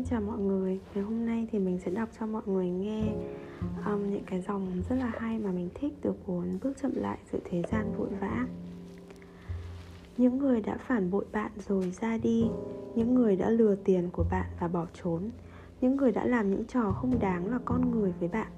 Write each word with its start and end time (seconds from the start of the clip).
Xin 0.00 0.08
chào 0.10 0.20
mọi 0.20 0.38
người, 0.38 0.80
ngày 0.94 1.04
hôm 1.04 1.26
nay 1.26 1.48
thì 1.52 1.58
mình 1.58 1.78
sẽ 1.84 1.90
đọc 1.90 2.08
cho 2.18 2.26
mọi 2.26 2.42
người 2.46 2.68
nghe 2.68 3.02
um, 3.86 4.10
những 4.10 4.24
cái 4.26 4.40
dòng 4.40 4.82
rất 4.88 4.96
là 4.96 5.12
hay 5.18 5.38
mà 5.38 5.50
mình 5.52 5.68
thích 5.74 5.92
từ 6.00 6.12
cuốn 6.26 6.58
Bước 6.62 6.72
chậm 6.82 6.92
lại 6.94 7.18
sự 7.32 7.38
thế 7.44 7.62
gian 7.72 7.92
vội 7.98 8.08
vã. 8.20 8.46
Những 10.16 10.38
người 10.38 10.60
đã 10.60 10.78
phản 10.86 11.10
bội 11.10 11.24
bạn 11.32 11.50
rồi 11.68 11.90
ra 12.00 12.18
đi 12.18 12.44
Những 12.94 13.14
người 13.14 13.36
đã 13.36 13.50
lừa 13.50 13.74
tiền 13.74 14.08
của 14.12 14.24
bạn 14.30 14.46
và 14.60 14.68
bỏ 14.68 14.86
trốn 15.02 15.30
Những 15.80 15.96
người 15.96 16.12
đã 16.12 16.24
làm 16.24 16.50
những 16.50 16.64
trò 16.64 16.92
không 16.92 17.18
đáng 17.20 17.50
là 17.50 17.58
con 17.64 17.90
người 17.90 18.12
với 18.20 18.28
bạn. 18.28 18.48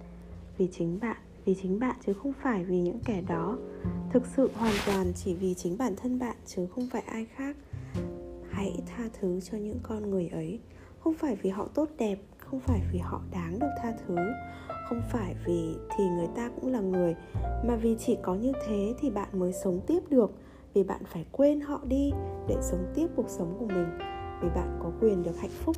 Vì 0.59 0.69
chính 0.73 0.99
bạn, 1.01 1.17
vì 1.45 1.55
chính 1.63 1.81
bạn 1.81 1.97
chứ 2.07 2.13
không 2.13 2.33
phải 2.43 2.65
vì 2.65 2.81
những 2.81 2.99
kẻ 3.05 3.23
đó. 3.29 3.59
Thực 4.13 4.27
sự 4.27 4.51
hoàn 4.55 4.75
toàn 4.87 5.13
chỉ 5.15 5.35
vì 5.35 5.55
chính 5.55 5.79
bản 5.79 5.97
thân 5.97 6.19
bạn 6.19 6.37
chứ 6.47 6.67
không 6.75 6.89
phải 6.93 7.03
ai 7.03 7.27
khác. 7.37 7.57
Hãy 8.51 8.81
tha 8.87 9.09
thứ 9.21 9.41
cho 9.41 9.59
những 9.59 9.79
con 9.83 10.11
người 10.11 10.29
ấy 10.29 10.61
không 11.05 11.15
phải 11.15 11.37
vì 11.43 11.51
họ 11.51 11.69
tốt 11.75 11.89
đẹp, 11.99 12.19
không 12.39 12.61
phải 12.61 12.81
vì 12.93 12.99
họ 12.99 13.21
đáng 13.31 13.59
được 13.59 13.71
tha 13.83 13.93
thứ, 14.07 14.17
không 14.89 15.01
phải 15.11 15.35
vì 15.47 15.77
thì 15.97 16.05
người 16.05 16.29
ta 16.37 16.51
cũng 16.61 16.73
là 16.73 16.81
người, 16.81 17.15
mà 17.65 17.77
vì 17.77 17.97
chỉ 17.99 18.17
có 18.23 18.35
như 18.35 18.53
thế 18.67 18.95
thì 19.01 19.11
bạn 19.11 19.29
mới 19.33 19.53
sống 19.53 19.81
tiếp 19.87 20.01
được, 20.11 20.31
vì 20.75 20.85
bạn 20.85 21.01
phải 21.05 21.27
quên 21.33 21.61
họ 21.61 21.81
đi 21.85 22.11
để 22.49 22.57
sống 22.63 22.93
tiếp 22.95 23.07
cuộc 23.17 23.29
sống 23.29 23.57
của 23.59 23.67
mình, 23.67 23.87
vì 24.43 24.49
bạn 24.49 24.79
có 24.83 24.93
quyền 25.01 25.23
được 25.23 25.39
hạnh 25.41 25.51
phúc. 25.51 25.77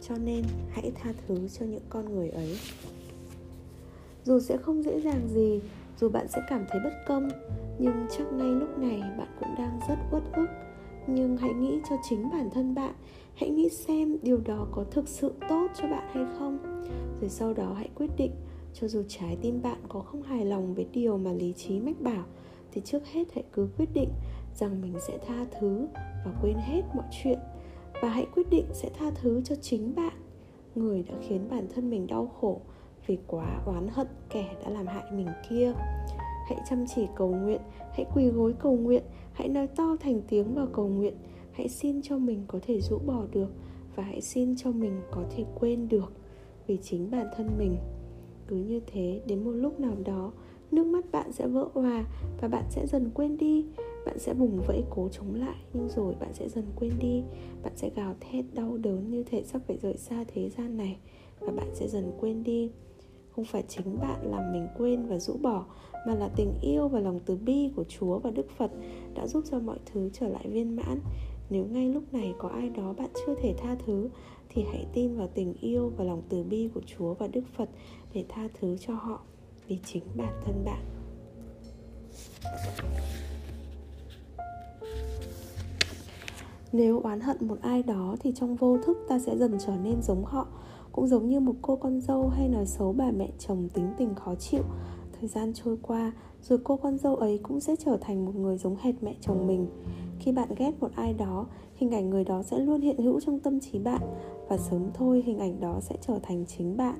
Cho 0.00 0.14
nên 0.16 0.44
hãy 0.70 0.92
tha 0.94 1.12
thứ 1.26 1.48
cho 1.48 1.66
những 1.66 1.84
con 1.88 2.14
người 2.14 2.30
ấy. 2.30 2.56
Dù 4.24 4.40
sẽ 4.40 4.56
không 4.56 4.82
dễ 4.82 5.00
dàng 5.00 5.28
gì, 5.28 5.60
dù 6.00 6.08
bạn 6.08 6.28
sẽ 6.28 6.40
cảm 6.48 6.64
thấy 6.70 6.80
bất 6.84 6.92
công, 7.06 7.28
nhưng 7.78 8.06
chắc 8.18 8.32
ngay 8.32 8.50
lúc 8.50 8.78
này 8.78 9.00
bạn 9.18 9.28
cũng 9.40 9.54
đang 9.58 9.80
rất 9.88 9.96
uất 10.10 10.22
ức 10.32 10.46
nhưng 11.08 11.36
hãy 11.36 11.54
nghĩ 11.54 11.80
cho 11.90 11.96
chính 12.08 12.30
bản 12.30 12.50
thân 12.50 12.74
bạn. 12.74 12.94
Hãy 13.34 13.50
nghĩ 13.50 13.68
xem 13.68 14.18
điều 14.22 14.40
đó 14.40 14.66
có 14.72 14.84
thực 14.90 15.08
sự 15.08 15.32
tốt 15.48 15.66
cho 15.74 15.88
bạn 15.88 16.08
hay 16.12 16.24
không. 16.38 16.58
Rồi 17.20 17.30
sau 17.30 17.54
đó 17.54 17.72
hãy 17.76 17.88
quyết 17.94 18.10
định, 18.16 18.32
cho 18.74 18.88
dù 18.88 19.02
trái 19.08 19.36
tim 19.40 19.62
bạn 19.62 19.78
có 19.88 20.00
không 20.00 20.22
hài 20.22 20.44
lòng 20.44 20.74
với 20.74 20.86
điều 20.92 21.18
mà 21.18 21.32
lý 21.32 21.52
trí 21.52 21.80
mách 21.80 22.00
bảo, 22.00 22.24
thì 22.72 22.80
trước 22.84 23.06
hết 23.06 23.24
hãy 23.34 23.44
cứ 23.52 23.68
quyết 23.78 23.88
định 23.94 24.10
rằng 24.54 24.82
mình 24.82 24.94
sẽ 25.08 25.18
tha 25.26 25.46
thứ 25.60 25.86
và 26.24 26.32
quên 26.42 26.56
hết 26.56 26.82
mọi 26.94 27.06
chuyện. 27.22 27.38
Và 28.02 28.08
hãy 28.08 28.26
quyết 28.34 28.50
định 28.50 28.66
sẽ 28.72 28.90
tha 28.98 29.10
thứ 29.10 29.40
cho 29.44 29.54
chính 29.54 29.94
bạn, 29.94 30.14
người 30.74 31.02
đã 31.02 31.14
khiến 31.28 31.48
bản 31.50 31.66
thân 31.74 31.90
mình 31.90 32.06
đau 32.06 32.26
khổ 32.40 32.60
vì 33.06 33.18
quá 33.26 33.62
oán 33.66 33.88
hận 33.88 34.06
kẻ 34.30 34.56
đã 34.64 34.70
làm 34.70 34.86
hại 34.86 35.12
mình 35.12 35.28
kia 35.50 35.72
hãy 36.48 36.58
chăm 36.70 36.84
chỉ 36.94 37.06
cầu 37.16 37.34
nguyện, 37.34 37.60
hãy 37.92 38.06
quỳ 38.14 38.28
gối 38.28 38.54
cầu 38.58 38.76
nguyện, 38.76 39.02
hãy 39.32 39.48
nói 39.48 39.66
to 39.66 39.96
thành 40.00 40.20
tiếng 40.28 40.54
và 40.54 40.66
cầu 40.72 40.88
nguyện. 40.88 41.14
Hãy 41.52 41.68
xin 41.68 42.02
cho 42.02 42.18
mình 42.18 42.44
có 42.46 42.58
thể 42.62 42.80
rũ 42.80 42.98
bỏ 42.98 43.24
được 43.32 43.48
và 43.96 44.02
hãy 44.02 44.20
xin 44.20 44.56
cho 44.56 44.72
mình 44.72 45.00
có 45.10 45.24
thể 45.36 45.44
quên 45.54 45.88
được 45.88 46.12
vì 46.66 46.76
chính 46.76 47.10
bản 47.10 47.26
thân 47.36 47.50
mình. 47.58 47.76
Cứ 48.46 48.56
như 48.56 48.80
thế, 48.86 49.20
đến 49.26 49.44
một 49.44 49.50
lúc 49.50 49.80
nào 49.80 49.96
đó, 50.04 50.32
nước 50.70 50.86
mắt 50.86 51.12
bạn 51.12 51.32
sẽ 51.32 51.46
vỡ 51.46 51.68
hòa 51.74 52.04
và 52.40 52.48
bạn 52.48 52.64
sẽ 52.70 52.86
dần 52.86 53.10
quên 53.14 53.36
đi. 53.36 53.66
Bạn 54.06 54.18
sẽ 54.18 54.34
vùng 54.34 54.60
vẫy 54.66 54.82
cố 54.90 55.08
chống 55.08 55.34
lại, 55.34 55.56
nhưng 55.72 55.88
rồi 55.88 56.14
bạn 56.20 56.34
sẽ 56.34 56.48
dần 56.48 56.64
quên 56.76 56.92
đi. 57.00 57.22
Bạn 57.62 57.72
sẽ 57.76 57.90
gào 57.96 58.14
thét 58.20 58.44
đau 58.54 58.76
đớn 58.76 59.10
như 59.10 59.22
thể 59.22 59.42
sắp 59.42 59.62
phải 59.66 59.76
rời 59.82 59.96
xa 59.96 60.24
thế 60.34 60.48
gian 60.48 60.76
này 60.76 60.98
và 61.40 61.52
bạn 61.52 61.68
sẽ 61.74 61.88
dần 61.88 62.12
quên 62.20 62.42
đi 62.42 62.70
không 63.38 63.44
phải 63.44 63.64
chính 63.68 64.00
bạn 64.00 64.30
làm 64.30 64.52
mình 64.52 64.68
quên 64.78 65.06
và 65.06 65.18
rũ 65.18 65.36
bỏ, 65.42 65.64
mà 66.06 66.14
là 66.14 66.28
tình 66.36 66.54
yêu 66.60 66.88
và 66.88 67.00
lòng 67.00 67.20
từ 67.26 67.36
bi 67.36 67.70
của 67.76 67.84
chúa 67.84 68.18
và 68.18 68.30
đức 68.30 68.46
phật 68.56 68.70
đã 69.14 69.26
giúp 69.26 69.44
cho 69.50 69.58
mọi 69.58 69.78
thứ 69.92 70.10
trở 70.12 70.28
lại 70.28 70.48
viên 70.48 70.76
mãn. 70.76 71.00
Nếu 71.50 71.64
ngay 71.64 71.88
lúc 71.88 72.02
này 72.12 72.34
có 72.38 72.48
ai 72.48 72.68
đó 72.70 72.92
bạn 72.92 73.08
chưa 73.26 73.34
thể 73.42 73.54
tha 73.58 73.76
thứ, 73.86 74.08
thì 74.48 74.64
hãy 74.72 74.86
tin 74.92 75.16
vào 75.16 75.28
tình 75.34 75.54
yêu 75.60 75.92
và 75.96 76.04
lòng 76.04 76.22
từ 76.28 76.42
bi 76.42 76.68
của 76.74 76.80
chúa 76.86 77.14
và 77.14 77.26
đức 77.26 77.44
phật 77.56 77.68
để 78.14 78.24
tha 78.28 78.48
thứ 78.60 78.76
cho 78.76 78.94
họ 78.94 79.20
vì 79.68 79.78
chính 79.84 80.04
bản 80.16 80.40
thân 80.44 80.64
bạn. 80.64 80.84
Nếu 86.72 87.00
oán 87.00 87.20
hận 87.20 87.36
một 87.40 87.58
ai 87.62 87.82
đó, 87.82 88.16
thì 88.20 88.32
trong 88.34 88.56
vô 88.56 88.78
thức 88.78 88.98
ta 89.08 89.18
sẽ 89.18 89.36
dần 89.36 89.58
trở 89.66 89.76
nên 89.84 90.02
giống 90.02 90.24
họ 90.24 90.46
cũng 90.98 91.06
giống 91.06 91.28
như 91.28 91.40
một 91.40 91.54
cô 91.62 91.76
con 91.76 92.00
dâu 92.00 92.28
hay 92.28 92.48
nói 92.48 92.66
xấu 92.66 92.92
bà 92.92 93.10
mẹ 93.10 93.28
chồng 93.38 93.68
tính 93.74 93.86
tình 93.98 94.14
khó 94.14 94.34
chịu. 94.34 94.62
Thời 95.18 95.28
gian 95.28 95.52
trôi 95.54 95.76
qua 95.82 96.12
rồi 96.42 96.58
cô 96.64 96.76
con 96.76 96.98
dâu 96.98 97.16
ấy 97.16 97.40
cũng 97.42 97.60
sẽ 97.60 97.76
trở 97.76 97.96
thành 98.00 98.24
một 98.24 98.34
người 98.36 98.58
giống 98.58 98.76
hệt 98.80 98.94
mẹ 99.02 99.14
chồng 99.20 99.46
mình. 99.46 99.66
Khi 100.18 100.32
bạn 100.32 100.48
ghét 100.56 100.72
một 100.80 100.90
ai 100.94 101.14
đó, 101.14 101.46
hình 101.76 101.90
ảnh 101.90 102.10
người 102.10 102.24
đó 102.24 102.42
sẽ 102.42 102.58
luôn 102.58 102.80
hiện 102.80 102.98
hữu 102.98 103.20
trong 103.20 103.40
tâm 103.40 103.60
trí 103.60 103.78
bạn 103.78 104.00
và 104.48 104.56
sớm 104.56 104.82
thôi 104.94 105.22
hình 105.26 105.38
ảnh 105.38 105.60
đó 105.60 105.80
sẽ 105.80 105.96
trở 106.00 106.18
thành 106.22 106.44
chính 106.46 106.76
bạn. 106.76 106.98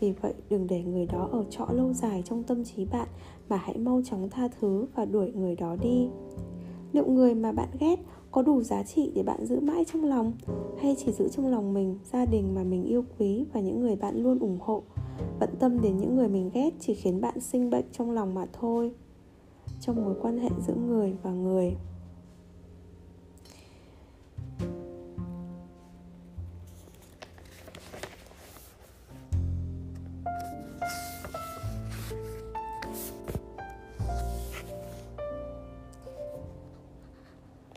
Vì 0.00 0.12
vậy, 0.12 0.34
đừng 0.50 0.66
để 0.66 0.82
người 0.82 1.06
đó 1.06 1.28
ở 1.32 1.44
trọ 1.50 1.66
lâu 1.72 1.92
dài 1.92 2.22
trong 2.24 2.42
tâm 2.42 2.64
trí 2.64 2.84
bạn 2.84 3.08
mà 3.48 3.56
hãy 3.56 3.78
mau 3.78 4.02
chóng 4.04 4.30
tha 4.30 4.48
thứ 4.60 4.86
và 4.94 5.04
đuổi 5.04 5.32
người 5.32 5.56
đó 5.56 5.76
đi. 5.82 6.08
Liệu 6.92 7.06
người 7.06 7.34
mà 7.34 7.52
bạn 7.52 7.68
ghét 7.80 7.96
có 8.30 8.42
đủ 8.42 8.62
giá 8.62 8.82
trị 8.82 9.12
để 9.14 9.22
bạn 9.22 9.46
giữ 9.46 9.60
mãi 9.60 9.84
trong 9.92 10.04
lòng 10.04 10.32
hay 10.78 10.96
chỉ 10.98 11.12
giữ 11.12 11.28
trong 11.28 11.46
lòng 11.46 11.74
mình, 11.74 11.98
gia 12.12 12.24
đình 12.24 12.54
mà 12.54 12.64
mình 12.64 12.84
yêu 12.84 13.04
quý 13.18 13.46
và 13.52 13.60
những 13.60 13.80
người 13.80 13.96
bạn 13.96 14.22
luôn 14.22 14.38
ủng 14.38 14.58
hộ? 14.60 14.82
Bận 15.40 15.50
tâm 15.58 15.80
đến 15.80 15.96
những 15.96 16.16
người 16.16 16.28
mình 16.28 16.50
ghét 16.54 16.70
chỉ 16.80 16.94
khiến 16.94 17.20
bạn 17.20 17.40
sinh 17.40 17.70
bệnh 17.70 17.84
trong 17.92 18.10
lòng 18.10 18.34
mà 18.34 18.46
thôi. 18.52 18.92
Trong 19.80 20.04
mối 20.04 20.14
quan 20.22 20.38
hệ 20.38 20.48
giữa 20.66 20.74
người 20.74 21.16
và 21.22 21.30
người. 21.30 21.76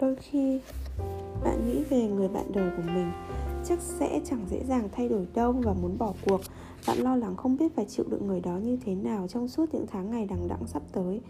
Đôi 0.01 0.15
khi 0.15 0.59
bạn 1.43 1.67
nghĩ 1.67 1.83
về 1.83 2.07
người 2.07 2.27
bạn 2.27 2.45
đời 2.53 2.69
của 2.77 2.83
mình, 2.85 3.11
chắc 3.65 3.79
sẽ 3.79 4.21
chẳng 4.25 4.45
dễ 4.49 4.63
dàng 4.67 4.89
thay 4.91 5.09
đổi 5.09 5.27
đâu 5.33 5.51
và 5.51 5.73
muốn 5.73 5.97
bỏ 5.97 6.13
cuộc. 6.25 6.41
Bạn 6.87 6.97
lo 6.97 7.15
lắng 7.15 7.35
không 7.35 7.57
biết 7.57 7.75
phải 7.75 7.85
chịu 7.85 8.05
đựng 8.09 8.27
người 8.27 8.39
đó 8.39 8.57
như 8.57 8.77
thế 8.85 8.95
nào 8.95 9.27
trong 9.27 9.47
suốt 9.47 9.73
những 9.73 9.85
tháng 9.91 10.11
ngày 10.11 10.25
đằng 10.25 10.47
đẵng 10.47 10.67
sắp 10.67 10.81
tới. 10.91 11.21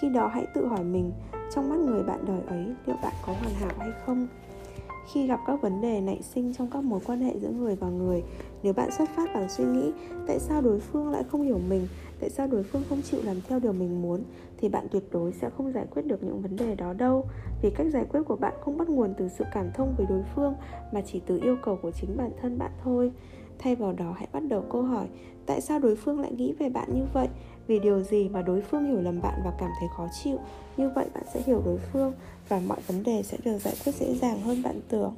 Khi 0.00 0.08
đó 0.08 0.30
hãy 0.34 0.46
tự 0.54 0.66
hỏi 0.66 0.84
mình, 0.84 1.12
trong 1.54 1.68
mắt 1.68 1.78
người 1.78 2.02
bạn 2.02 2.24
đời 2.26 2.40
ấy, 2.46 2.66
liệu 2.86 2.96
bạn 3.02 3.12
có 3.26 3.32
hoàn 3.32 3.54
hảo 3.54 3.72
hay 3.78 3.90
không? 4.06 4.26
Khi 5.12 5.26
gặp 5.26 5.40
các 5.46 5.62
vấn 5.62 5.80
đề 5.80 6.00
nảy 6.00 6.22
sinh 6.22 6.54
trong 6.54 6.70
các 6.70 6.84
mối 6.84 7.00
quan 7.06 7.20
hệ 7.20 7.38
giữa 7.38 7.50
người 7.50 7.76
và 7.76 7.88
người. 7.88 8.22
Nếu 8.62 8.72
bạn 8.72 8.90
xuất 8.90 9.08
phát 9.16 9.34
bằng 9.34 9.48
suy 9.48 9.64
nghĩ, 9.64 9.92
tại 10.26 10.38
sao 10.38 10.62
đối 10.62 10.80
phương 10.80 11.10
lại 11.10 11.22
không 11.30 11.42
hiểu 11.42 11.60
mình? 11.68 11.88
Tại 12.20 12.30
sao 12.30 12.46
đối 12.46 12.62
phương 12.62 12.82
không 12.88 13.02
chịu 13.02 13.20
làm 13.24 13.36
theo 13.48 13.60
điều 13.60 13.72
mình 13.72 14.02
muốn? 14.02 14.20
Thì 14.58 14.68
bạn 14.68 14.86
tuyệt 14.90 15.02
đối 15.10 15.32
sẽ 15.32 15.50
không 15.50 15.72
giải 15.72 15.86
quyết 15.90 16.06
được 16.06 16.24
những 16.24 16.42
vấn 16.42 16.56
đề 16.56 16.74
đó 16.74 16.92
đâu. 16.92 17.24
Vì 17.62 17.70
cách 17.70 17.86
giải 17.92 18.04
quyết 18.04 18.20
của 18.26 18.36
bạn 18.36 18.54
không 18.60 18.76
bắt 18.78 18.88
nguồn 18.88 19.14
từ 19.18 19.28
sự 19.28 19.44
cảm 19.54 19.70
thông 19.74 19.94
với 19.96 20.06
đối 20.10 20.22
phương, 20.34 20.54
mà 20.92 21.00
chỉ 21.00 21.20
từ 21.26 21.40
yêu 21.42 21.56
cầu 21.62 21.78
của 21.82 21.90
chính 21.90 22.16
bản 22.16 22.30
thân 22.42 22.58
bạn 22.58 22.70
thôi 22.84 23.12
thay 23.58 23.74
vào 23.74 23.92
đó, 23.92 24.14
hãy 24.18 24.28
bắt 24.32 24.42
đầu 24.48 24.64
câu 24.70 24.82
hỏi, 24.82 25.06
tại 25.46 25.60
sao 25.60 25.78
đối 25.78 25.96
phương 25.96 26.20
lại 26.20 26.32
nghĩ 26.32 26.52
về 26.52 26.68
bạn 26.68 26.94
như 26.94 27.02
vậy? 27.12 27.28
Vì 27.66 27.78
điều 27.78 28.02
gì 28.02 28.28
mà 28.28 28.42
đối 28.42 28.60
phương 28.60 28.84
hiểu 28.84 29.00
lầm 29.00 29.20
bạn 29.22 29.40
và 29.44 29.52
cảm 29.58 29.70
thấy 29.80 29.88
khó 29.96 30.08
chịu? 30.24 30.38
Như 30.76 30.90
vậy 30.94 31.06
bạn 31.14 31.24
sẽ 31.34 31.40
hiểu 31.46 31.62
đối 31.64 31.78
phương 31.78 32.12
và 32.48 32.60
mọi 32.66 32.78
vấn 32.86 33.02
đề 33.02 33.22
sẽ 33.22 33.38
được 33.44 33.58
giải 33.58 33.74
quyết 33.84 33.94
dễ 33.94 34.14
dàng 34.14 34.40
hơn 34.40 34.62
bạn 34.62 34.80
tưởng. 34.88 35.14